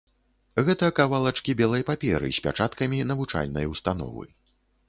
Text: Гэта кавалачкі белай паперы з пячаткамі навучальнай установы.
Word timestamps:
Гэта 0.69 0.87
кавалачкі 0.99 1.55
белай 1.61 1.85
паперы 1.91 2.33
з 2.39 2.47
пячаткамі 2.47 3.07
навучальнай 3.11 3.73
установы. 3.77 4.25